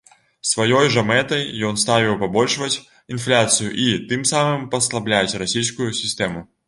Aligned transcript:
Сваёй 0.51 0.87
жа 0.93 1.01
мэтай 1.09 1.43
ён 1.67 1.75
ставіў 1.83 2.17
пабольшваць 2.23 2.81
інфляцыю 3.17 3.69
і 3.85 3.93
тым 4.13 4.25
самым 4.33 4.65
паслабляць 4.73 5.37
расійскую 5.43 5.91
сістэму. 6.01 6.41